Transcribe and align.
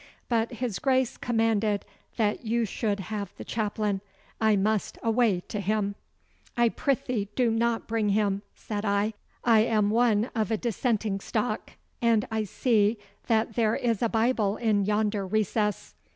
But 0.29 0.53
his 0.53 0.79
Grace 0.79 1.15
commanded 1.15 1.85
that 2.17 2.43
you 2.43 2.65
should 2.65 2.99
have 2.99 3.31
the 3.37 3.45
chaplain. 3.45 4.01
I 4.41 4.55
must 4.55 4.97
away 5.03 5.41
to 5.49 5.59
him.' 5.59 5.93
'I 6.57 6.69
prythee 6.69 7.29
do 7.35 7.51
not 7.51 7.85
bring 7.85 8.09
him,' 8.09 8.41
said 8.55 8.83
I. 8.83 9.13
'I 9.43 9.59
am 9.65 9.89
one 9.91 10.31
of 10.33 10.49
a 10.49 10.57
dissenting 10.57 11.19
stock, 11.19 11.73
and 12.01 12.27
I 12.31 12.45
see 12.45 12.97
that 13.27 13.53
there 13.53 13.75
is 13.75 14.01
a 14.01 14.09
Bible 14.09 14.57
in 14.57 14.85
yonder 14.85 15.23
recess. 15.27 15.93